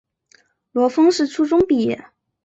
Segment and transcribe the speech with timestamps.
[0.71, 2.09] 罗烽是初中毕业。